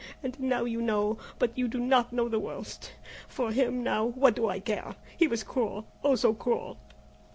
And 0.23 0.39
now 0.39 0.63
you 0.65 0.81
know, 0.81 1.19
but 1.37 1.55
you 1.55 1.67
do 1.67 1.79
not 1.79 2.11
know 2.11 2.27
the 2.27 2.39
worst. 2.39 2.91
For 3.27 3.51
him 3.51 3.83
now 3.83 4.03
what 4.03 4.35
do 4.35 4.49
I 4.49 4.59
care? 4.59 4.95
He 5.15 5.27
was 5.27 5.43
cruel 5.43 5.85
oh, 6.03 6.15
so 6.15 6.33
cruel!" 6.33 6.79